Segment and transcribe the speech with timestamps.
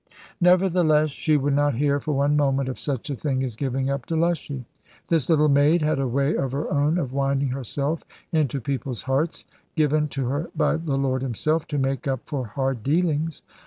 [0.41, 4.07] Nevertheless she would not hear for one moment of such a thing as giving up
[4.07, 4.65] Delushy.
[5.09, 9.45] This little maid had a way of her own of winding herself into people's hearts,
[9.75, 13.43] given to her by the Lord Himself, to make up for hard dealings.